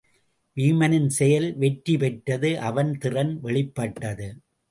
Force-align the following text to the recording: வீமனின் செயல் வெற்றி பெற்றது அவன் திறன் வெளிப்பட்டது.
வீமனின் 0.57 1.09
செயல் 1.09 1.57
வெற்றி 1.57 1.97
பெற்றது 1.97 2.59
அவன் 2.59 2.97
திறன் 2.97 3.39
வெளிப்பட்டது. 3.39 4.29